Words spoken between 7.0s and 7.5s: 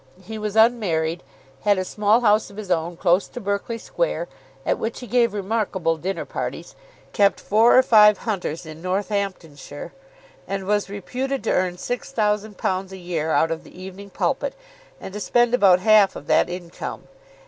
kept